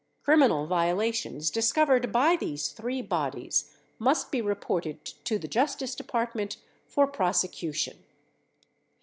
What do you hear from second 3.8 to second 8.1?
must be reported to the Justice Department for prosecu tion.